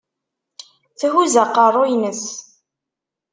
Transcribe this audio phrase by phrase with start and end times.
[0.99, 2.23] Thuzz aqerru-ines.